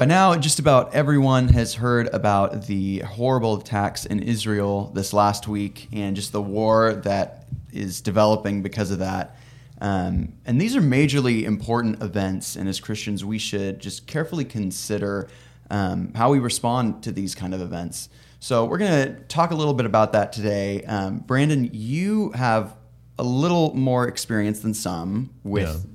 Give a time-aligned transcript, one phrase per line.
[0.00, 5.46] By now, just about everyone has heard about the horrible attacks in Israel this last
[5.46, 9.36] week and just the war that is developing because of that.
[9.78, 15.28] Um, and these are majorly important events, and as Christians, we should just carefully consider
[15.68, 18.08] um, how we respond to these kind of events.
[18.38, 20.82] So, we're going to talk a little bit about that today.
[20.84, 22.74] Um, Brandon, you have
[23.18, 25.86] a little more experience than some with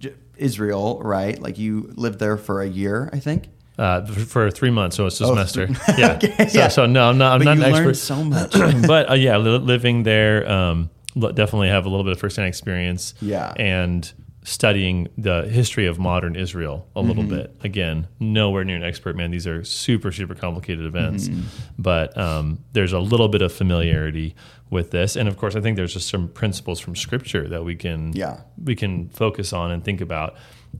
[0.00, 1.40] J- Israel, right?
[1.40, 3.50] Like you lived there for a year, I think.
[3.78, 5.66] Uh, for, for three months, so it's a Oh, semester.
[5.98, 6.12] Yeah.
[6.22, 6.68] okay, so, yeah.
[6.68, 7.32] so no, I'm not.
[7.32, 8.14] I'm But not you an learned expert.
[8.14, 8.86] so much.
[8.86, 13.14] but uh, yeah, li- living there, um, definitely have a little bit of firsthand experience.
[13.22, 13.52] Yeah.
[13.56, 14.12] and
[14.44, 17.36] studying the history of modern Israel a little Mm-hmm.
[17.36, 17.56] bit.
[17.62, 19.30] Again, nowhere near an expert, man.
[19.30, 21.42] These are super, super complicated events, Mm-hmm.
[21.78, 24.34] but um, there's a little bit of familiarity
[24.68, 27.76] with this, and of course, I think there's just some principles from Scripture that we
[27.76, 28.40] can Yeah.
[28.62, 30.34] we can focus on and think about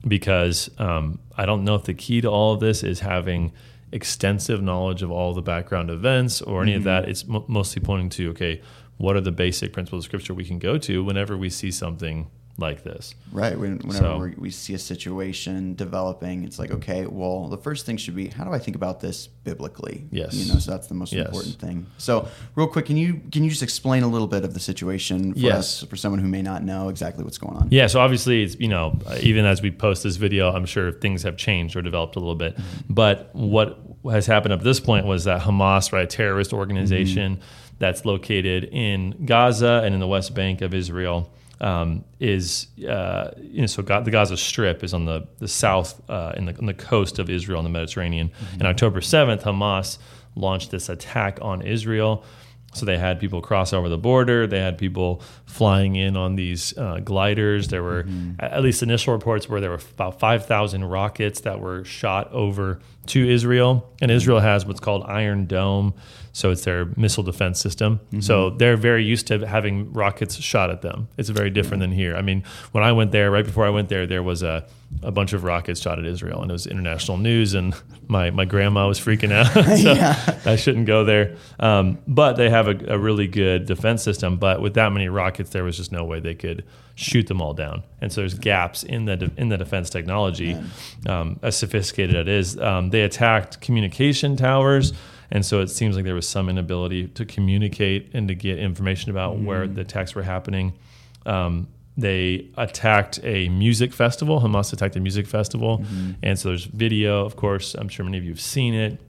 [0.07, 3.51] because um, I don't know if the key to all of this is having
[3.91, 6.77] extensive knowledge of all the background events or any Mm-hmm.
[6.79, 7.09] of that.
[7.09, 8.61] It's mo mostly pointing to okay,
[8.97, 12.27] what are the basic principles of Scripture we can go to whenever we see something
[12.57, 13.15] like this?
[13.31, 13.57] Right.
[13.57, 17.97] When, whenever So- we see a situation developing, it's like, okay, well, the first thing
[17.97, 20.05] should be, how do I think about this biblically?
[20.11, 20.35] Yes.
[20.35, 21.27] You know, so that's the most Yes.
[21.27, 21.87] important thing.
[21.97, 25.33] So, real quick, can you can you just explain a little bit of the situation
[25.33, 25.81] for Yes.
[25.83, 27.67] us, for someone who may not know exactly what's going on?
[27.71, 31.23] Yeah, so obviously, it's you know, even as we post this video, I'm sure things
[31.23, 32.55] have changed or developed a little bit.
[32.55, 32.93] Mm-hmm.
[32.93, 33.79] But what
[34.11, 36.59] has happened up to this point was that Hamas, right, a terrorist mm-hmm.
[36.59, 37.39] organization
[37.79, 43.61] that's located in Gaza and in the West Bank of Israel, um, is uh, you
[43.61, 46.65] know, so Ga- the Gaza Strip is on the the south uh, in the on
[46.65, 48.31] the coast of Israel in the Mediterranean.
[48.53, 49.97] And October 7th, Hamas
[50.35, 52.23] launched this attack on Israel.
[52.73, 54.47] So they had people cross over the border.
[54.47, 57.67] They had people flying in on these uh, gliders.
[57.67, 58.07] There were,
[58.39, 62.79] at at least initial reports, where there were about 5,000 rockets that were shot over
[63.07, 63.93] to Israel.
[64.01, 65.93] And Israel has what's called Iron Dome.
[66.35, 67.99] So it's their missile defense system.
[68.19, 71.07] So they're very used to having rockets shot at them.
[71.15, 72.15] It's very different than here.
[72.15, 74.65] I mean, when I went there, right before I went there, there was a,
[75.03, 77.53] a bunch of rockets shot at Israel, and it was international news.
[77.53, 77.75] And
[78.07, 79.45] my, my grandma was freaking out.
[80.43, 81.35] so I shouldn't go there.
[81.59, 84.37] Um, but they have a, a really good defense system.
[84.37, 86.65] But with that many rockets, there was just no way they could
[86.95, 87.83] shoot them all down.
[88.01, 90.57] And so there's gaps in the de- in the defense technology,
[91.05, 92.59] um, as sophisticated as it is.
[92.59, 94.93] Um, they attacked communication towers.
[95.33, 99.11] And so it seems like there was some inability to communicate and to get information
[99.11, 100.73] about where the attacks were happening.
[101.25, 101.67] Um,
[101.97, 104.39] they attacked a music festival.
[104.41, 105.83] Hamas attacked a music festival.
[106.21, 107.73] And so there's video, of course.
[107.75, 109.01] I'm sure many of you have seen it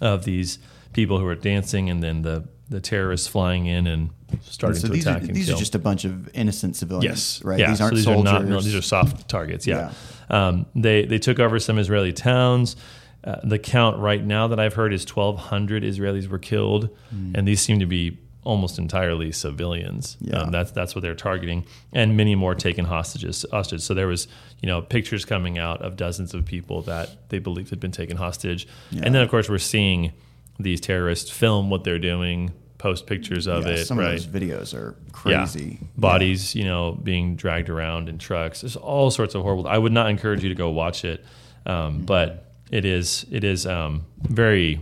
[0.00, 0.58] of these
[0.92, 4.10] people who are dancing and then the, the terrorists flying in and
[4.42, 5.56] starting So to these are attack and these kill.
[5.56, 7.04] are just a bunch of innocent civilians,
[7.38, 7.44] Yes.
[7.44, 7.58] right?
[7.58, 7.70] Yeah.
[7.70, 8.30] These aren't so these soldiers.
[8.32, 9.66] Are not, no, these are soft targets.
[9.66, 9.92] Yeah.
[10.28, 12.76] Um, they they took over some Israeli towns.
[13.24, 17.32] Uh, the count right now that I've heard is 1,200 Israelis were killed, Hmm.
[17.34, 20.16] and these seem to be almost entirely civilians.
[20.20, 20.42] Yeah.
[20.42, 23.44] Um, that's that's what they're targeting, and many more taken hostages.
[23.50, 23.80] Hostage.
[23.80, 24.28] So there was
[24.60, 28.16] you know pictures coming out of dozens of people that they believed had been taken
[28.16, 30.12] hostage, and then of course we're seeing
[30.60, 33.84] these terrorists film what they're doing, post pictures of Yeah, it.
[33.86, 34.14] some right.
[34.14, 35.80] of those videos are crazy.
[35.98, 38.60] Bodies, you know, being dragged around in trucks.
[38.60, 39.66] There's all sorts of horrible.
[39.66, 41.24] I would not encourage you to go watch it,
[41.66, 44.80] um, but it is it is um, very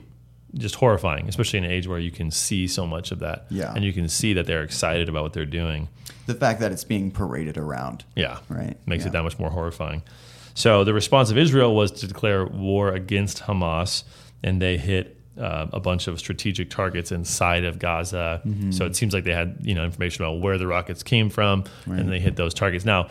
[0.56, 3.47] just horrifying, especially in an age where you can see so much of that.
[3.50, 3.72] Yeah.
[3.75, 5.89] and you can see that they're excited about what they're doing.
[6.27, 8.05] The fact that it's being paraded around.
[8.15, 9.09] Yeah, Right, makes yeah.
[9.09, 10.03] it that much more horrifying.
[10.55, 14.05] So the response of Israel was to declare war against Hamas,
[14.43, 18.41] and they hit uh, a bunch of strategic targets inside of Gaza.
[18.47, 18.71] Mm-hmm.
[18.71, 21.65] So it seems like they had you know information about where the rockets came from,
[21.87, 22.84] and they hit those targets.
[22.84, 23.09] Now.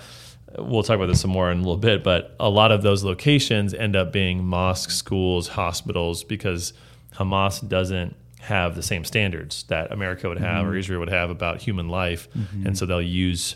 [0.57, 3.03] We'll talk about this some more in a little bit, but a lot of those
[3.03, 6.73] locations end up being mosques, schools, hospitals, because
[7.15, 11.61] Hamas doesn't have the same standards that America would have or Israel would have about
[11.61, 12.27] human life,
[12.65, 13.55] and so they'll use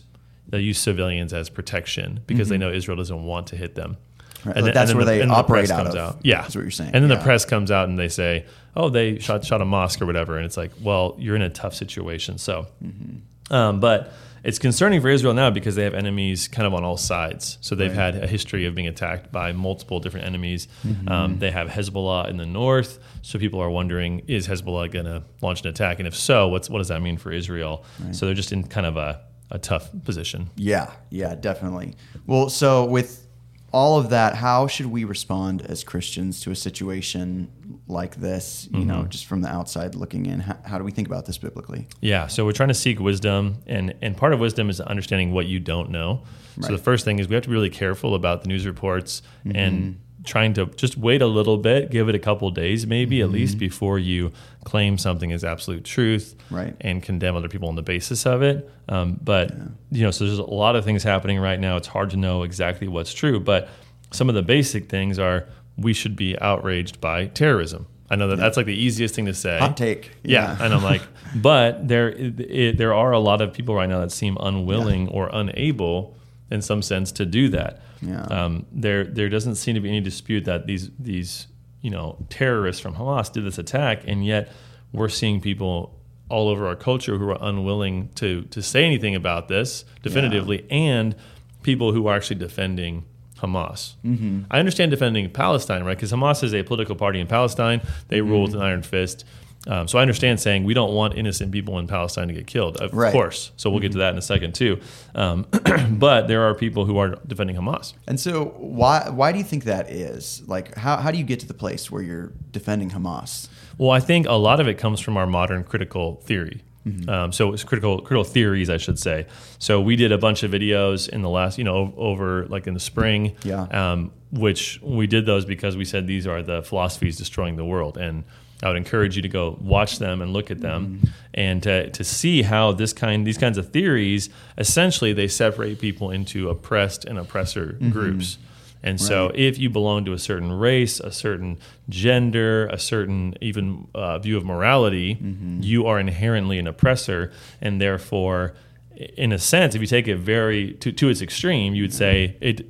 [0.50, 3.98] they'll use civilians as protection because they know Israel doesn't want to hit them.
[4.46, 6.20] Right, And like then- that's and where then they the operate press out comes of.
[6.24, 7.18] Yeah, That's what you're saying, And then yeah.
[7.18, 8.46] the press comes out and they say,
[8.76, 11.50] "Oh, they shot shot a mosque or whatever," and it's like, well, you're in a
[11.50, 12.38] tough situation.
[12.38, 13.54] So, Mm-hmm.
[13.54, 14.14] um, but
[14.48, 17.58] it's concerning for Israel now because they have enemies kind of on all sides.
[17.60, 20.70] So they've had a history of being attacked by multiple different enemies.
[20.86, 21.10] Mm-hmm.
[21.10, 25.24] Um, they have Hezbollah in the north, so people are wondering, is Hezbollah going to
[25.42, 26.00] launch an attack?
[26.00, 27.84] And if so, what's what does that mean for Israel?
[28.14, 29.20] So they're just in kind of a,
[29.52, 30.50] a tough position.
[30.56, 31.96] Yeah, yeah, definitely.
[32.26, 33.27] Well, so with
[33.74, 37.50] all of that, how should we respond as Christians to a situation
[37.88, 38.68] like this?
[38.72, 39.10] You know, Mm-hmm.
[39.10, 41.88] just from the outside looking in, how, how do we think about this biblically?
[42.02, 45.46] Yeah, so we're trying to seek wisdom, and and part of wisdom is understanding what
[45.48, 46.24] you don't know.
[46.62, 49.22] So the first thing is we have to be really careful about the news reports
[49.46, 53.32] and trying to just wait a little bit, give it a couple days, maybe at
[53.32, 54.32] least, before you
[54.66, 56.76] claim something as absolute truth, Right.
[56.82, 58.70] and condemn other people on the basis of it.
[58.90, 59.52] Um, but
[59.92, 61.78] you know, so there's a lot of things happening right now.
[61.78, 63.70] It's hard to know exactly what's true, but
[64.12, 65.48] some of the basic things are
[65.78, 67.88] we should be outraged by terrorism.
[68.10, 69.60] I know that that's like the easiest thing to say.
[69.60, 70.12] Hot take.
[70.24, 71.02] Yeah, and I'm like,
[71.36, 75.30] but there it, there are a lot of people right now that seem unwilling or
[75.34, 76.16] unable,
[76.50, 77.82] in some sense, to do that.
[78.02, 78.24] Yeah.
[78.24, 81.48] Um, there there doesn't seem to be any dispute that these these
[81.82, 84.52] you know terrorists from Hamas did this attack, and yet
[84.92, 86.00] we're seeing people
[86.30, 91.16] all over our culture who are unwilling to to say anything about this definitively, and
[91.64, 93.06] people who are actually defending
[93.40, 93.96] Hamas.
[94.04, 94.44] Mm-hmm.
[94.50, 95.96] I understand defending Palestine, right?
[95.96, 97.82] Because Hamas is a political party in Palestine.
[98.08, 99.26] They rule with an iron fist.
[99.68, 102.78] Um, so I understand saying we don't want innocent people in Palestine to get killed,
[102.78, 103.12] of Right.
[103.12, 103.52] course.
[103.58, 104.80] So we'll get to that in a second too.
[105.14, 105.46] Um,
[105.92, 107.94] but there are people who are defending Hamas.
[108.08, 110.42] And so, why why do you think that is?
[110.48, 113.50] Like, how, how do you get to the place where you're defending Hamas?
[113.78, 116.64] Well, I think a lot of it comes from our modern critical theory.
[117.10, 119.26] Um, so it's critical critical theories, I should say.
[119.60, 122.74] So we did a bunch of videos in the last, you know, over like in
[122.74, 123.36] the spring.
[123.44, 123.64] Yeah.
[123.64, 127.98] Um, which we did those because we said these are the philosophies destroying the world,
[127.98, 128.24] and
[128.64, 131.08] I would encourage you to go watch them and look at them, mm-hmm.
[131.34, 136.10] and to, to see how this kind these kinds of theories essentially they separate people
[136.10, 137.92] into oppressed and oppressor mm-hmm.
[137.92, 138.38] groups.
[138.84, 141.58] And so, if you belong to a certain race, a certain
[141.90, 145.62] gender, a certain even uh, view of morality, mm-hmm.
[145.62, 148.54] you are inherently an oppressor, and therefore,
[148.96, 152.38] in a sense, if you take it very to, to its extreme, you would say
[152.40, 152.68] it.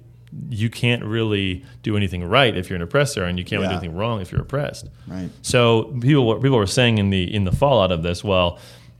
[0.49, 3.77] You can't really do anything right if you're an oppressor, and you can't really do
[3.79, 4.87] anything wrong if you're oppressed.
[5.07, 5.29] Right.
[5.41, 8.59] So people were- people were saying in the in the fallout of this, well,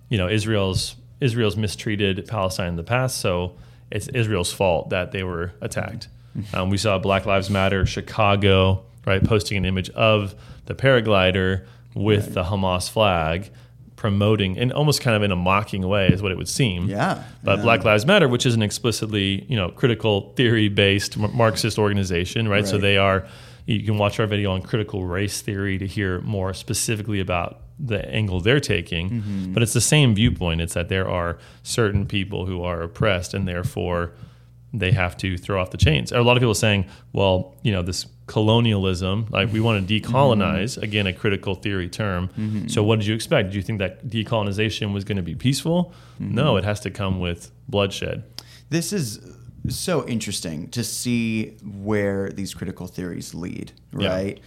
[0.09, 3.53] you know, Israel's Israel's mistreated Palestine in the past, so
[3.91, 6.07] it's Israel's fault that they were attacked.
[6.53, 10.35] Um, we saw Black Lives Matter Chicago, right, posting an image of
[10.65, 13.49] the paraglider with the Hamas flag,
[13.97, 16.87] promoting and almost kind of in a mocking way is what it would seem.
[16.87, 17.23] Yeah.
[17.43, 17.63] But yeah.
[17.63, 22.65] Black Lives Matter, which is an explicitly, you know, critical theory based Marxist organization, right?
[22.65, 23.27] So they are.
[23.65, 28.07] You can watch our video on critical race theory to hear more specifically about the
[28.09, 29.09] angle they're taking.
[29.09, 29.53] Mm-hmm.
[29.53, 30.61] But it's the same viewpoint.
[30.61, 34.13] It's that there are certain people who are oppressed, and therefore
[34.73, 36.11] they have to throw off the chains.
[36.11, 39.99] A lot of people are saying, well, you know, this colonialism, like we want to
[40.01, 40.83] decolonize, mm-hmm.
[40.83, 42.27] again, a critical theory term.
[42.29, 42.67] Mm-hmm.
[42.67, 43.49] So what did you expect?
[43.49, 45.93] Did you think that decolonization was going to be peaceful?
[46.21, 46.35] Mm-hmm.
[46.35, 48.23] No, it has to come with bloodshed.
[48.69, 49.21] This is
[49.69, 54.09] so interesting to see where these critical theories lead, Yeah.
[54.09, 54.39] right?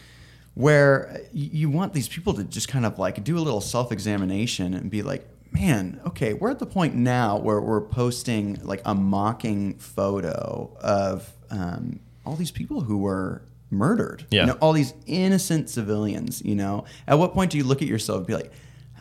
[0.55, 3.93] Where uh, you want these people to just kind of like do a little self
[3.93, 8.83] examination and be like, man, okay, we're at the point now where we're posting like
[8.85, 14.27] a mocking photo of um, all these people who were murdered.
[14.31, 14.43] Yeah.
[14.43, 16.85] You know, all these innocent civilians, you know.
[17.07, 18.53] At what point do you look at yourself and be like,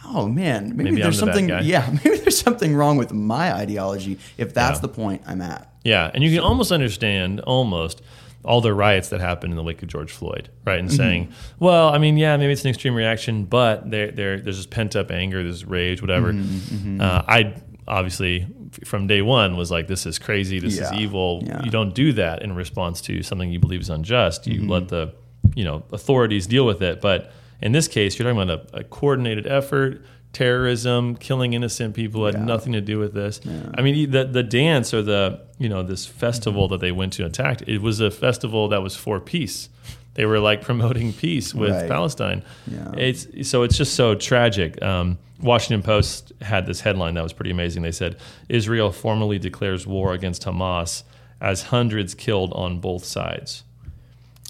[0.06, 3.54] oh man, maybe, Maybe there's the something, guy." yeah, maybe there's something wrong with my
[3.54, 4.82] ideology if that's Yeah.
[4.82, 5.72] the point I'm at.
[5.84, 8.02] Yeah, and you can almost understand almost
[8.44, 10.80] all the riots that happened in the wake of George Floyd, right?
[10.80, 10.98] And mm-hmm.
[10.98, 14.66] saying, well, I mean, yeah, maybe it's an extreme reaction, but there, there, there's this
[14.66, 16.32] pent up anger, this rage, whatever.
[16.32, 17.02] Mm-hmm, mm-hmm.
[17.02, 17.54] Uh, I
[17.90, 18.48] obviously
[18.86, 21.42] from day one was like, this is crazy, this is evil.
[21.46, 21.64] yeah.
[21.64, 24.48] You don't do that in response to something you believe is unjust.
[24.48, 25.14] You let the,
[25.56, 27.02] you know, authorities deal with it.
[27.02, 27.32] But
[27.62, 30.04] in this case, you're talking about a, a coordinated effort.
[30.32, 32.46] Terrorism, killing innocent people had Yeah.
[32.46, 33.42] nothing to do with this.
[33.74, 37.24] I mean, the the dance or the you know this festival that they went to
[37.26, 37.64] and attacked.
[37.68, 39.70] It was a festival that was for peace.
[40.14, 41.90] They were like promoting peace with Right.
[41.90, 42.44] Palestine.
[42.68, 42.92] Yeah.
[42.96, 44.80] It's so it's just so tragic.
[44.84, 47.82] Um, Washington Post had this headline that was pretty amazing.
[47.84, 48.18] They said
[48.50, 51.04] Israel formally declares war against Hamas
[51.42, 53.64] as hundreds killed on both sides.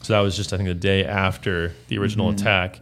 [0.02, 2.40] So that was just I think the day after the original Mm-hmm.
[2.42, 2.82] attack.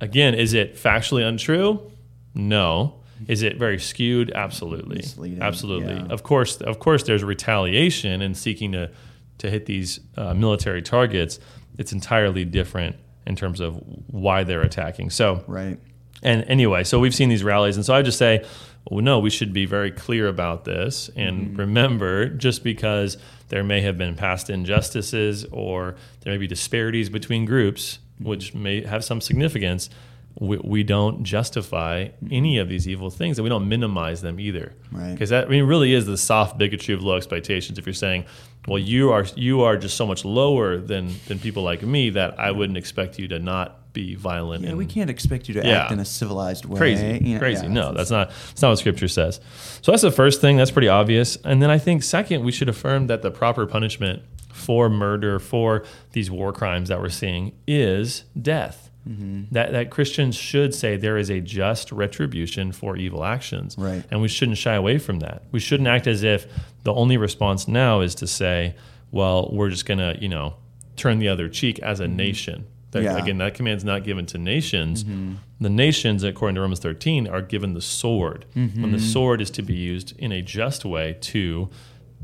[0.00, 1.90] Again, is it factually untrue?
[2.34, 2.94] No.
[3.28, 4.32] Is it very skewed?
[4.32, 4.96] Absolutely.
[4.96, 5.94] Misleading, Absolutely.
[5.94, 6.06] yeah.
[6.10, 8.90] Of course, of course, there's retaliation and seeking to
[9.38, 11.38] to hit these uh, military targets.
[11.78, 12.96] It's entirely different
[13.26, 13.76] in terms of
[14.08, 15.10] why they're attacking.
[15.10, 15.78] So, Right.
[16.22, 18.44] And anyway, so we've seen these rallies, and so I just say,
[18.90, 21.56] well, no, we should be very clear about this and mm-hmm.
[21.56, 23.16] remember, just because
[23.48, 28.28] there may have been past injustices or there may be disparities between groups, mm-hmm.
[28.28, 29.88] which may have some significance.
[30.34, 32.28] We, we don't justify mm-hmm.
[32.32, 34.72] any of these evil things, and we don't minimize them either.
[34.90, 35.12] Right.
[35.12, 37.78] Because that I mean, really is the soft bigotry of low expectations.
[37.78, 38.24] If you're saying,
[38.66, 42.40] "Well, you are you are just so much lower than than people like me that
[42.40, 45.66] I wouldn't expect you to not be violent." Yeah, and we can't expect you to
[45.66, 45.82] Yeah.
[45.84, 46.78] act in a civilized way.
[46.78, 47.66] crazy, you know, crazy.
[47.66, 49.40] yeah, no, that's not that's not what Scripture says.
[49.82, 50.56] So that's the first thing.
[50.56, 51.36] That's pretty obvious.
[51.44, 54.22] And then I think second, we should affirm that the proper punishment
[54.52, 55.82] for murder, for
[56.12, 58.90] these war crimes that we're seeing, is death.
[59.08, 59.52] Mm-hmm.
[59.52, 63.74] That, that Christians should say there is a just retribution for evil actions.
[63.76, 64.04] Right.
[64.12, 65.42] And we shouldn't shy away from that.
[65.50, 66.46] We shouldn't act as if
[66.84, 68.76] the only response now is to say,
[69.10, 70.54] well, we're just going to, you know,
[70.94, 72.64] turn the other cheek as a nation.
[72.92, 73.16] That, Yeah.
[73.18, 75.04] Again, that command's not given to nations.
[75.04, 75.34] Mm-hmm.
[75.60, 78.44] The nations, according to Romans 13, are given the sword.
[78.54, 78.84] Mm-hmm.
[78.84, 81.68] And the sword is to be used in a just way to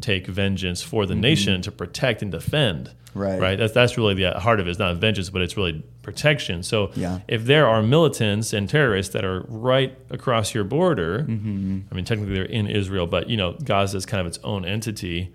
[0.00, 1.20] take vengeance for the mm-hmm.
[1.22, 2.92] nation to protect and defend.
[3.14, 3.40] Right.
[3.40, 3.58] Right.
[3.58, 4.70] That's that's really the heart of it.
[4.70, 6.62] It's not vengeance, but it's really protection.
[6.62, 7.20] So Yeah.
[7.26, 11.80] if there are militants and terrorists that are right across your border, Mm-hmm.
[11.90, 14.64] I mean, technically they're in Israel, but you know, Gaza is kind of its own
[14.64, 15.32] entity.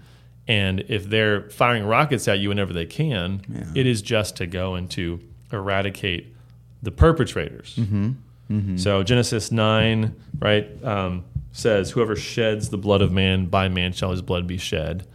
[0.47, 3.65] And if they're firing rockets at you whenever they can, Yeah.
[3.75, 5.19] it is just to go and to
[5.51, 6.35] eradicate
[6.81, 7.77] the perpetrators.
[7.79, 8.77] Mm-hmm.
[8.77, 11.23] So Genesis nine, right, um,
[11.53, 15.05] says, "Whoever sheds the blood of man, by man shall his blood be shed."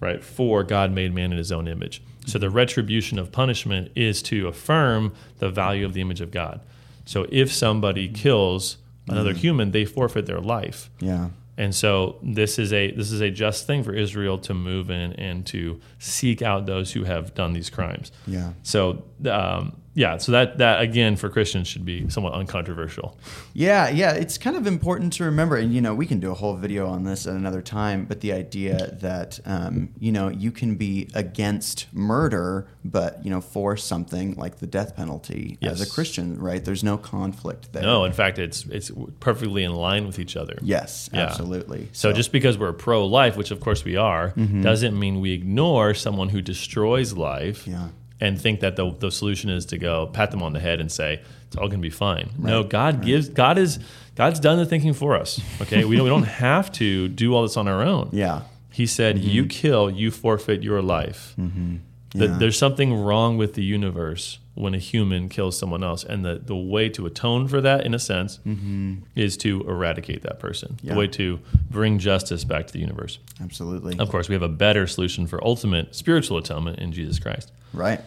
[0.00, 0.22] Right.
[0.22, 2.02] For God made man in His own image.
[2.26, 6.60] So the retribution of punishment is to affirm the value of the image of God.
[7.06, 8.76] So if somebody kills
[9.08, 10.90] another human, they forfeit their life.
[11.00, 11.30] Yeah.
[11.56, 15.12] And so this is a this is a just thing for Israel to move in
[15.14, 18.10] and to seek out those who have done these crimes.
[18.26, 18.52] Yeah.
[18.62, 23.18] So um, yeah, so that that again for Christians should be somewhat uncontroversial.
[23.52, 26.34] Yeah, yeah, it's kind of important to remember, and you know, we can do a
[26.34, 28.04] whole video on this at another time.
[28.04, 33.40] But the idea that um, you know you can be against murder, but you know,
[33.40, 36.64] for something like the death penalty as a Christian, right?
[36.64, 37.82] There's no conflict there.
[37.82, 40.58] No, in fact, it's it's perfectly in line with each other.
[40.62, 41.20] Yes, Yeah.
[41.22, 41.88] absolutely.
[41.92, 44.62] So just because we're pro-life, which of course we are, Mm-hmm.
[44.62, 47.88] doesn't mean we ignore someone who destroys life Yeah.
[48.20, 50.90] And think that the, the solution is to go pat them on the head and
[50.90, 52.30] say it's all going to be fine.
[52.38, 53.28] No, God gives.
[53.28, 53.78] God is.
[54.14, 55.40] God's done the thinking for us.
[55.60, 58.10] Okay, we don't, we don't have to do all this on our own.
[58.12, 58.42] yeah,
[58.72, 59.48] He said, "You mm-hmm.
[59.48, 61.76] kill, you forfeit your life." Mm-hmm.
[62.16, 62.38] That Yeah.
[62.38, 66.54] there's something wrong with the universe when a human kills someone else, and the, the
[66.54, 68.94] way to atone for that, in a sense, mm-hmm.
[69.16, 70.78] is to eradicate that person.
[70.80, 70.92] Yeah.
[70.92, 73.18] The way to bring justice back to the universe.
[73.42, 73.98] absolutely.
[73.98, 77.50] Of course, we have a better solution for ultimate spiritual atonement in Jesus Christ.
[77.72, 78.00] Right.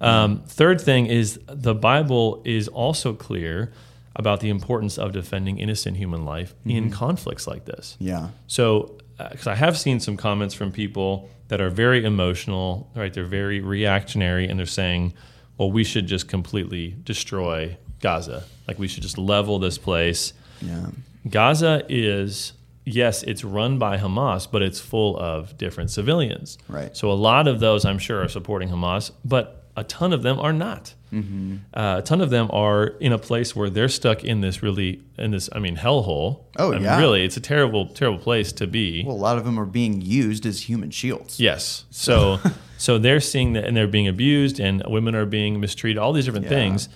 [0.00, 3.72] Um, third thing is the Bible is also clear
[4.14, 6.92] about the importance of defending innocent human life in mm-hmm.
[6.92, 7.96] conflicts like this.
[7.98, 8.28] Yeah.
[8.46, 13.12] So, uh, because I have seen some comments from people that are very emotional, right?
[13.12, 15.14] They're very reactionary, and they're saying,
[15.58, 18.44] "Well, we should just completely destroy Gaza.
[18.68, 20.88] Like we should just level this place." Yeah.
[21.28, 22.52] Gaza is
[22.84, 26.56] yes, it's run by Hamas, but it's full of different civilians.
[26.68, 26.96] Right.
[26.96, 30.38] So a lot of those, I'm sure, are supporting Hamas, but a ton of them
[30.38, 30.94] are not.
[31.12, 31.56] Mm-hmm.
[31.72, 35.02] Uh, a ton of them are in a place where they're stuck in this really,
[35.18, 36.44] in this, I mean, hellhole.
[36.58, 36.98] Oh, I mean, yeah.
[36.98, 39.04] really, it's a terrible, terrible place to be.
[39.04, 41.38] Well, a lot of them are being used as human shields.
[41.38, 41.84] Yes.
[41.90, 42.38] So
[42.78, 46.24] so they're seeing that and they're being abused and women are being mistreated, all these
[46.26, 46.50] different Yeah.
[46.50, 46.88] things.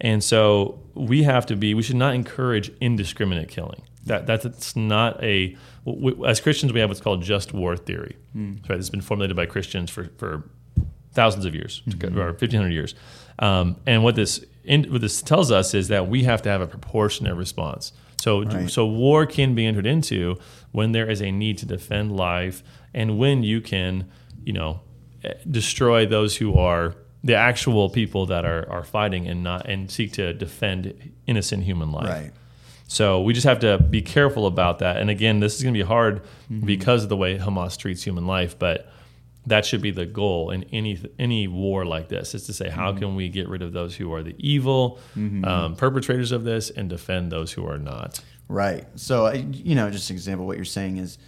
[0.00, 3.82] And so we have to be we should not encourage indiscriminate killing.
[4.06, 8.16] That that's not a w as Christians we have what's called just war theory.
[8.34, 8.78] Right?
[8.78, 10.44] It's been formulated by Christians for for
[11.12, 12.94] thousands of years or 1500 years.
[13.38, 16.60] Um, and what this in, what this tells us is that we have to have
[16.60, 17.92] a proportionate response.
[18.20, 18.70] So Right.
[18.70, 20.36] so war can be entered into
[20.72, 24.06] when there is a need to defend life and when you can,
[24.44, 24.80] you know,
[25.24, 29.90] eh, destroy those who are the actual people that are, are fighting and not and
[29.90, 30.94] seek to defend
[31.26, 32.08] innocent human life.
[32.08, 32.32] Right.
[32.88, 34.96] So we just have to be careful about that.
[34.96, 36.64] And again, this is going to be hard Mm-hmm.
[36.66, 38.90] because of the way Hamas treats human life, but
[39.48, 42.90] that should be the goal in any any war like this is to say how
[42.90, 42.98] Mm-hmm.
[43.00, 46.88] can we get rid of those who are the evil um, perpetrators of this and
[46.88, 48.86] defend those who are not Right.
[48.96, 51.18] So, you know, just an example, what you're saying is,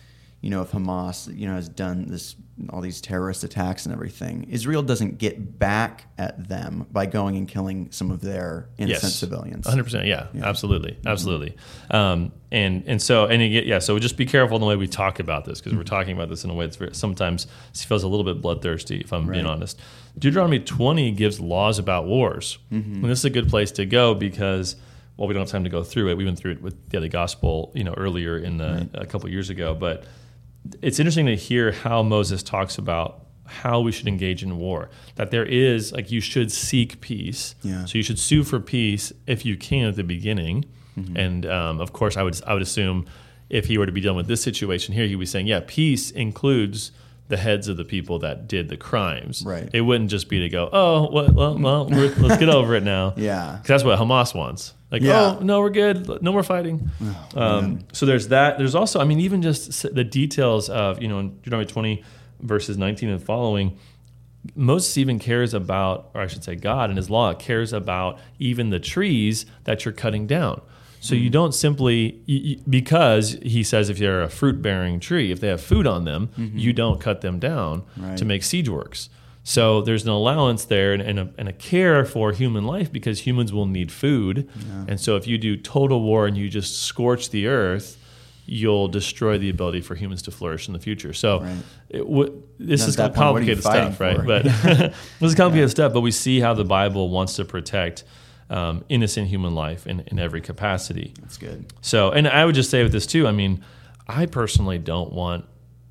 [0.41, 2.35] you know, if Hamas, you know, has done this,
[2.71, 7.47] all these terrorist attacks and everything, Israel doesn't get back at them by going and
[7.47, 9.67] killing some of their innocent civilians.
[9.67, 11.09] 100% yeah, absolutely mm-hmm.
[11.09, 11.57] absolutely.
[11.91, 14.89] Um, and and so and again, yeah so just be careful in the way we
[14.89, 15.95] talk about this because we're mm-hmm.
[15.95, 19.13] talking about this in a way that's very, sometimes feels a little bit bloodthirsty if
[19.13, 19.79] i'm being honest.
[20.19, 22.59] Deuteronomy 20 gives laws about wars.
[22.73, 22.95] Mm-hmm.
[22.95, 24.77] And this is a good place to go because
[25.19, 26.17] well we don't have time to go through it.
[26.17, 29.29] We went through it with the other gospel you know earlier in the a couple
[29.29, 30.05] years ago but
[30.83, 34.91] it's interesting to hear how Moses talks about how we should engage in war.
[35.17, 37.55] That there is like you should seek peace.
[37.63, 37.85] Yeah.
[37.85, 40.67] So you should sue for peace if you can at the beginning.
[40.99, 41.17] Mm-hmm.
[41.17, 43.07] And um, of course, I would I would assume
[43.49, 45.61] if he were to be dealing with this situation here, he would be saying, yeah,
[45.67, 46.93] peace includes
[47.27, 49.43] the heads of the people that did the crimes.
[49.47, 49.69] Right.
[49.73, 53.15] It wouldn't just be to go, oh, well, well, well let's get over it now.
[53.17, 53.57] Yeah.
[53.59, 54.75] 'Cause that's what Hamas wants.
[54.91, 55.37] Like, Yeah.
[55.39, 56.21] oh, no, we're good.
[56.23, 56.91] No more fighting.
[57.37, 58.59] um, so there's that.
[58.59, 62.03] There's also, I mean, even just the details of, you know, in Deuteronomy 20,
[62.41, 63.77] verses 19 and following,
[64.55, 68.71] Moses even cares about, or I should say, God and His law cares about even
[68.71, 70.61] the trees that you're cutting down.
[71.03, 75.31] So you don't simply you, you- because he says if you're a fruit bearing tree,
[75.33, 78.19] if they have food on them, you don't cut them down Right.
[78.19, 79.09] to make siege works.
[79.43, 83.21] So there's an allowance there and, and, a, and a care for human life because
[83.27, 84.49] humans will need food.
[84.87, 87.97] And so if you do total war and you just scorch the earth,
[88.47, 91.13] you'll destroy the ability for humans to flourish in the future.
[91.13, 91.57] So Right.
[91.89, 94.27] it, w- this is point, what are you complicated stuff, right?
[94.27, 94.43] But
[95.21, 95.93] this is complicated stuff.
[95.93, 98.05] But we see how the Bible wants to protect
[98.51, 101.15] um, innocent human life in, in every capacity.
[101.21, 101.73] That's good.
[101.81, 103.27] So, and I would just say with this too.
[103.29, 103.63] I mean,
[104.09, 105.45] I personally don't want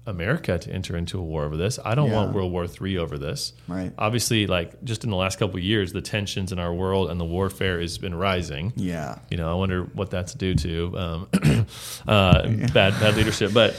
[0.10, 1.80] America to enter into a war over this.
[1.86, 2.16] I don't Yeah.
[2.16, 3.54] want World War III over this.
[3.68, 3.92] Right.
[3.98, 7.20] Obviously, like just in the last couple of years, the tensions in our world and
[7.20, 8.74] the warfare has been rising.
[8.76, 9.20] Yeah.
[9.30, 11.28] You know, I wonder what that's due to um,
[12.08, 13.54] uh, bad bad leadership.
[13.54, 13.76] But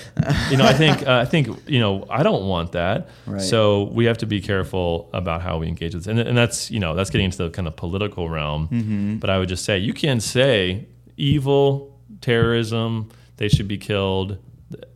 [0.51, 3.09] you know, I think uh, I think you know I don't want that.
[3.27, 3.41] Right.
[3.43, 6.71] So we have to be careful about how we engage with this, and, and that's
[6.71, 8.69] you know that's getting into the kind of political realm.
[8.69, 9.17] Mm-hmm.
[9.17, 14.39] But I would just say you can say evil, terrorism, they should be killed,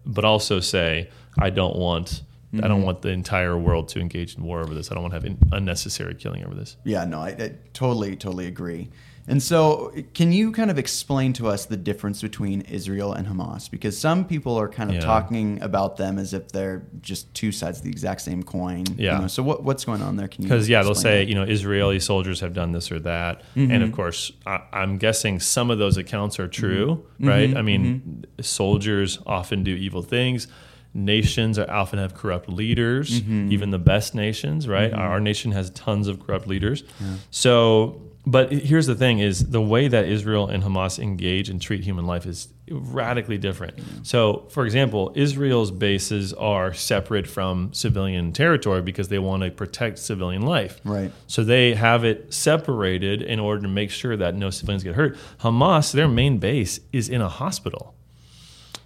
[0.07, 2.23] but also say I don't want.
[2.23, 2.69] I Mm-hmm.
[2.69, 4.93] don't want the entire world to engage in war over this.
[4.93, 6.77] I don't want to have unnecessary killing over this.
[6.85, 8.91] Yeah, no, I, I totally, totally agree.
[9.27, 13.71] And so, can you kind of explain to us the difference between Israel and Hamas?
[13.71, 15.01] Because some people are kind of Yeah.
[15.03, 18.85] talking about them as if they're just two sides of the exact same coin.
[18.99, 19.21] you Yeah.
[19.21, 20.29] know, so, what, what's going on there?
[20.29, 20.49] Can you?
[20.49, 21.29] Because yeah, they'll say that?
[21.29, 23.97] you know Israeli soldiers have done this or that, and of mm-hmm.
[23.97, 27.29] course I, I'm guessing some of those accounts are true, mm-hmm.
[27.29, 27.49] right?
[27.49, 27.57] Mm-hmm.
[27.59, 30.47] I mean, soldiers often do evil things.
[30.95, 33.51] Nations are often have corrupt leaders, mm-hmm.
[33.51, 34.93] even the best nations, right?
[34.93, 35.01] Mm-hmm.
[35.01, 36.85] Our nation has tons of corrupt leaders.
[37.31, 41.83] So, but here's the thing: is the way that Israel and Hamas engage and treat
[41.83, 43.79] human life is radically different.
[44.07, 49.99] So, for example, Israel's bases are separate from civilian territory because they want to protect
[49.99, 50.81] civilian life.
[50.85, 51.13] Right.
[51.27, 55.19] So they have it separated in order to make sure that no civilians get hurt.
[55.41, 57.95] Hamas, their main base is in a hospital.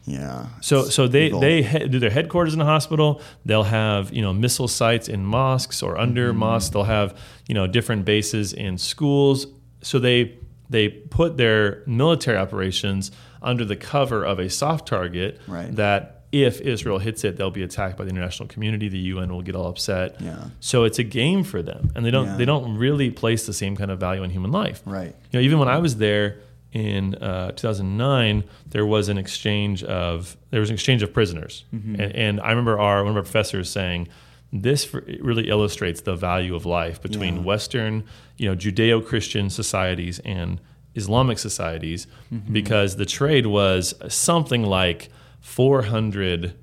[0.09, 0.47] Yeah.
[0.61, 1.41] So, so they evil.
[1.41, 3.21] they he- do their headquarters in a hospital.
[3.45, 6.39] They'll have you know missile sites in mosques or under Mm-hmm.
[6.39, 6.71] mosques.
[6.71, 7.17] They'll have
[7.49, 9.47] you know different bases in schools.
[9.83, 10.37] So they
[10.71, 13.11] they put their military operations
[13.43, 15.75] under the cover of a soft target Right.
[15.77, 18.89] that if Israel hits it, they'll be attacked by the international community.
[18.91, 20.21] The UN will get all upset.
[20.21, 20.49] Yeah.
[20.61, 22.37] So it's a game for them, and they don't Yeah.
[22.37, 24.83] they don't really place the same kind of value on human life.
[24.85, 25.15] Right.
[25.31, 26.37] You know, even when I was there
[26.73, 32.01] in uh, 2009, there was an exchange of there was an exchange of prisoners, Mm-hmm.
[32.01, 34.09] and, and I remember our one of our professors saying.
[34.51, 37.43] This really illustrates the value of life between Yeah.
[37.43, 38.05] Western,
[38.39, 40.59] you know, Judeo-Christian societies and
[40.95, 42.51] Islamic societies, Mm-hmm.
[42.55, 45.11] because the trade was something like
[45.43, 46.55] 400,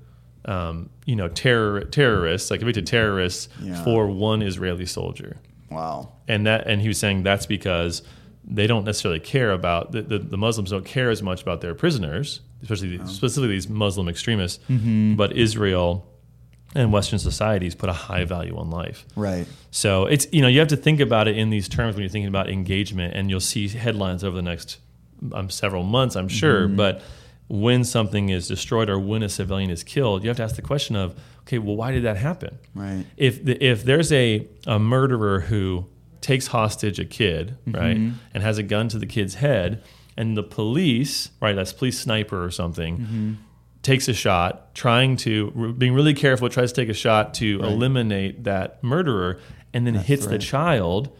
[0.46, 3.82] um, you know, terror terrorists, like convicted terrorists, Yeah.
[3.84, 5.36] for one Israeli soldier
[5.70, 6.12] Wow.
[6.26, 8.02] and that and he was saying that's because
[8.46, 11.74] they don't necessarily care about the, the, the Muslims don't care as much about their
[11.74, 14.62] prisoners, especially the- specifically these Muslim extremists.
[15.16, 16.06] But Israel
[16.74, 19.06] and Western societies put a high value on life.
[19.16, 19.46] Right.
[19.70, 22.10] So it's you know you have to think about it in these terms when you're
[22.10, 24.78] thinking about engagement, and you'll see headlines over the next
[25.32, 26.68] um, several months, I'm sure.
[26.68, 27.02] But
[27.48, 30.62] when something is destroyed or when a civilian is killed, you have to ask the
[30.62, 32.58] question of, okay, well, why did that happen?
[32.74, 33.06] Right.
[33.16, 35.86] if the, if there's a, a murderer who
[36.26, 38.16] takes hostage a kid, right, mm-hmm.
[38.34, 39.80] and has a gun to the kid's head,
[40.16, 43.32] and the police, right, that's police sniper or something, mm-hmm.
[43.82, 48.42] takes a shot, trying to being really careful, tries to take a shot to eliminate
[48.42, 49.38] that murderer,
[49.72, 51.16] and then hits the child.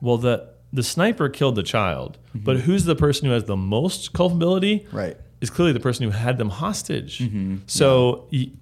[0.00, 2.44] Well, the the sniper killed the child, mm-hmm.
[2.44, 4.86] but who's the person who has the most culpability?
[4.92, 5.16] Right.
[5.40, 7.18] is clearly the person who had them hostage.
[7.66, 8.52] So y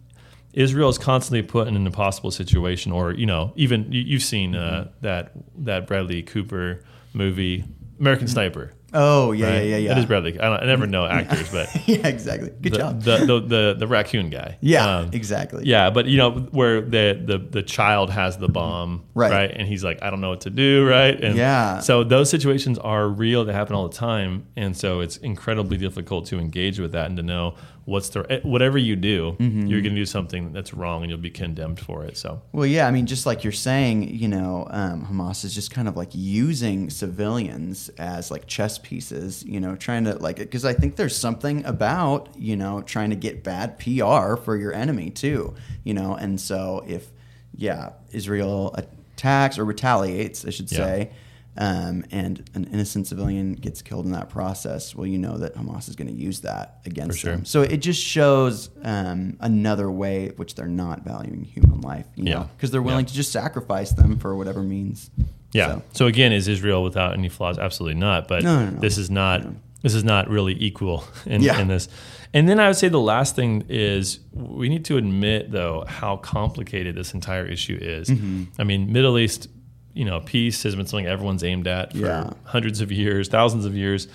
[0.52, 4.54] Israel is constantly put in an impossible situation, or you know, even you, you've seen
[4.54, 7.64] uh, that that Bradley Cooper movie,
[7.98, 8.72] American Sniper.
[8.94, 9.54] Oh yeah, right?
[9.54, 9.88] yeah, yeah, yeah.
[9.94, 10.38] That is Bradley.
[10.38, 12.50] I, don't, I never know actors, but yeah, exactly.
[12.50, 13.00] Good the, job.
[13.00, 14.58] the, the the the raccoon guy.
[14.60, 15.64] yeah, Um, exactly.
[15.64, 19.32] yeah, but you know where the the the child has the bomb, right?
[19.32, 19.50] Right.
[19.50, 21.18] And he's like, I don't know what to do, right?
[21.18, 21.78] And Yeah.
[21.80, 26.26] So those situations are real; they happen all the time, and so it's incredibly difficult
[26.26, 29.66] to engage with that and to know what's the eh, whatever you do, Mm-hmm.
[29.66, 32.16] you're going to do something that's wrong, and you'll be condemned for it.
[32.16, 35.70] So Well, yeah, I mean, just like you're saying, you know, um, Hamas is just
[35.72, 40.64] kind of like using civilians as like chess pieces, you know, trying to like, because
[40.64, 45.10] I think there's something about, you know, trying to get bad PR for your enemy
[45.10, 47.10] too, you know, and so if,
[47.54, 48.74] yeah, Israel
[49.16, 50.78] attacks or retaliates, I should Yeah.
[50.78, 51.10] say,
[51.58, 55.88] um, and an innocent civilian gets killed in that process, well, you know that Hamas
[55.88, 57.32] is going to use that against sure.
[57.32, 57.44] them.
[57.44, 62.34] So it just shows um, another way which they're not valuing human life, you Yeah.
[62.34, 63.08] know, because they're willing Yeah.
[63.10, 65.10] to just sacrifice them for whatever means.
[65.52, 65.66] Yeah.
[65.74, 67.58] So, So, again, is Israel without any flaws?
[67.58, 68.28] Absolutely not.
[68.28, 68.80] But No, no, no.
[68.80, 69.46] this is not
[69.82, 71.58] this is not really equal in, Yeah.
[71.60, 71.88] in this.
[72.32, 76.16] And then I would say the last thing is we need to admit though how
[76.16, 78.08] complicated this entire issue is.
[78.08, 78.44] Mm-hmm.
[78.60, 79.48] I mean, Middle East,
[79.94, 82.31] you know, peace has been something everyone's aimed at for Yeah.
[82.44, 84.09] hundreds of years, thousands of years.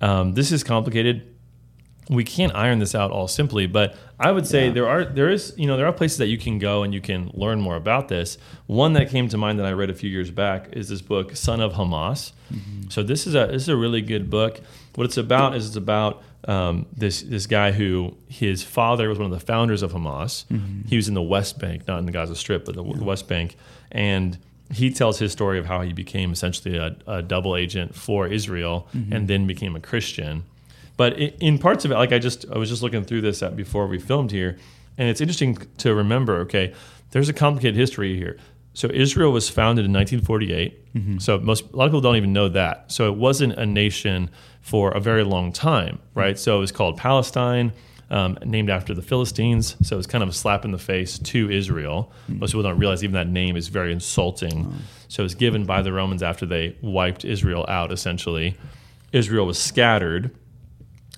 [0.00, 1.22] Um, this is complicated
[2.10, 4.72] we can't iron this out all simply, but I would say Yeah.
[4.74, 7.00] there are there is you know there are places that you can go and you
[7.00, 8.36] can learn more about this.
[8.66, 11.34] One that came to mind that I read a few years back is this book
[11.34, 12.32] Son of Hamas.
[12.90, 14.60] So this is a this is a really good book.
[14.96, 19.32] What it's about is it's about um, this this guy who his father was one
[19.32, 20.44] of the founders of Hamas.
[20.86, 23.28] He was in the West Bank, not in the Gaza Strip, but the, the West
[23.28, 23.56] Bank,
[23.90, 24.36] and
[24.72, 28.88] he tells his story of how he became essentially a, a double agent for Israel
[28.94, 29.12] mm-hmm.
[29.12, 30.44] and then became a Christian.
[30.96, 33.42] But in, in parts of it, like I just I was just looking through this
[33.42, 34.56] at, before we filmed here,
[34.96, 36.36] and it's interesting to remember.
[36.40, 36.72] Okay,
[37.10, 38.38] there's a complicated history here.
[38.74, 40.94] So Israel was founded in 1948.
[40.94, 41.18] Mm-hmm.
[41.18, 42.90] So most a lot of people don't even know that.
[42.90, 46.18] So it wasn't a nation for a very long time, mm-hmm.
[46.18, 46.38] right?
[46.38, 47.72] So it was called Palestine.
[48.10, 51.50] Um, named after the Philistines, so it's kind of a slap in the face to
[51.50, 52.12] Israel.
[52.26, 52.38] Hmm.
[52.38, 54.74] Most people don't realize even that name is very insulting.
[55.08, 58.56] So it was given by the Romans after they wiped Israel out, essentially.
[59.12, 60.36] Israel was scattered,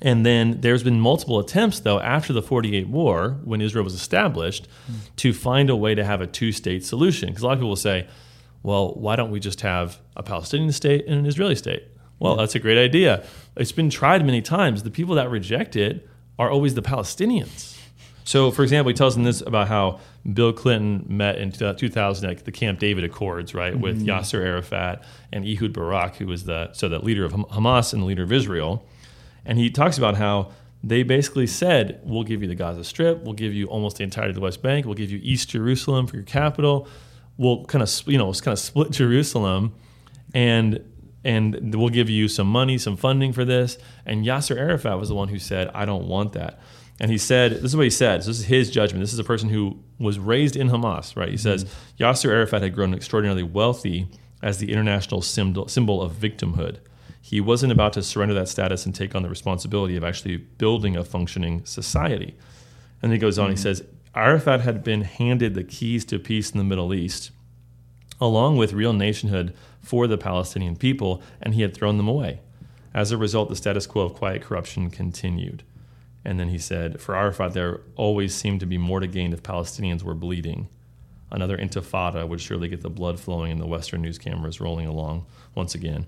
[0.03, 4.69] and then there's been multiple attempts, though, after the 48 war, when Israel was established,
[4.87, 4.95] hmm.
[5.17, 7.31] to find a way to have a two state solution.
[7.31, 8.07] Because a lot of people say,
[8.63, 11.85] well, why don't we just have a Palestinian state and an Israeli state?
[12.19, 12.41] Well, hmm.
[12.41, 13.25] that's a great idea.
[13.57, 14.83] It's been tried many times.
[14.83, 16.07] The people that reject it
[16.39, 17.77] are always the Palestinians.
[18.27, 20.01] So, for example, he tells them this about how
[20.33, 23.81] Bill Clinton met in 2000 uh, at the Camp David Accords, right, mm-hmm.
[23.81, 28.03] with Yasser Arafat and Ehud Barak, who was the so the leader of Hamas and
[28.03, 28.85] the leader of Israel.
[29.45, 30.51] And he talks about how
[30.83, 34.31] they basically said, "We'll give you the Gaza Strip, we'll give you almost the entirety
[34.31, 36.89] of the West Bank, we'll give you East Jerusalem for your capital,
[37.37, 39.73] we'll kind of you know kind of split Jerusalem,
[40.35, 40.81] and
[41.27, 45.15] and we'll give you some money, some funding for this." And Yasser Arafat was the
[45.15, 46.59] one who said, "I don't want that."
[46.99, 48.23] And he said, "This is what he said.
[48.23, 49.03] So this is his judgment.
[49.03, 51.67] This is a person who was raised in Hamas, right?" He says
[51.99, 54.09] Yasser Arafat had grown extraordinarily wealthy
[54.43, 56.79] as the international symbol symbol of victimhood
[57.27, 60.97] he wasn't about to surrender that status and take on the responsibility of actually building
[60.97, 62.37] a functioning society.
[63.03, 63.63] And he goes on, he mm-hmm.
[63.63, 63.83] says,
[64.15, 67.33] Arafat had been handed the keys to peace in the Middle East,
[68.21, 69.53] along with real nationhood
[69.87, 72.41] for the Palestinian people, and he had thrown them away.
[72.93, 75.63] As a result, the status quo of quiet corruption continued.
[76.25, 79.45] And then he said, For Arafat, there always seemed to be more to gain if
[79.45, 80.69] Palestinians were bleeding.
[81.31, 85.25] Another intifada would surely get the blood flowing and the Western news cameras rolling along
[85.55, 86.07] once again.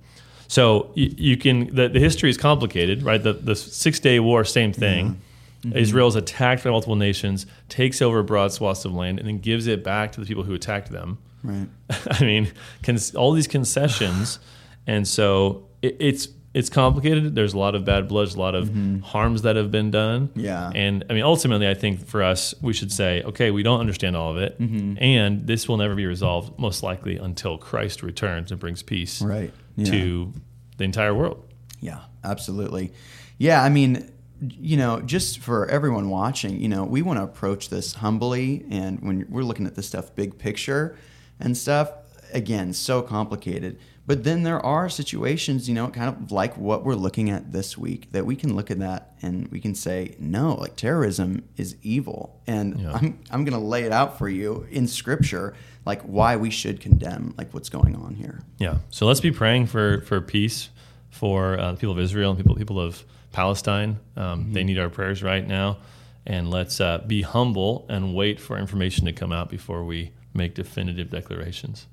[0.49, 3.23] So you, you can the, the history is complicated, right?
[3.23, 5.07] The the Six Day War, same thing.
[5.07, 5.21] Mm-hmm.
[5.63, 5.77] Mm-hmm.
[5.77, 9.83] Israel's attacked by multiple nations, takes over broad swaths of land, and then gives it
[9.83, 11.19] back to the people who attacked them.
[11.43, 11.69] right.
[12.11, 14.39] I mean, cons- all these concessions,
[14.87, 17.35] and so it, it's it's complicated.
[17.35, 19.01] There's a lot of bad blood, a lot of mm-hmm.
[19.01, 20.31] harms that have been done.
[20.35, 20.71] Yeah.
[20.75, 24.17] and I mean, ultimately, I think for us, we should say, okay, we don't understand
[24.17, 24.97] all of it, mm-hmm.
[25.01, 29.53] and this will never be resolved, most likely, until Christ returns and brings peace Right.
[29.77, 29.91] Yeah.
[29.91, 30.33] to
[30.79, 31.45] the entire world.
[31.81, 32.93] Yeah, absolutely.
[33.37, 37.71] Yeah, I mean, you know, just for everyone watching, you know, we want to approach
[37.71, 40.97] this humbly, and when we're looking at this stuff, big picture
[41.41, 41.91] and stuff,
[42.33, 43.79] again, so complicated.
[44.07, 47.77] But then there are situations, you know, kind of like what we're looking at this
[47.77, 51.77] week, that we can look at that and we can say, no, like terrorism is
[51.83, 52.93] evil, and Yeah.
[52.93, 56.81] I'm I'm going to lay it out for you in Scripture, like why we should
[56.81, 58.41] condemn like what's going on here.
[58.59, 58.79] Yeah.
[58.89, 60.71] So let's be praying for for peace
[61.11, 63.99] for uh, the people of Israel and people people of Palestine.
[64.17, 65.79] Um, They need our prayers right now,
[66.27, 70.55] and let's uh, be humble and wait for information to come out before we make
[70.55, 71.87] definitive declarations.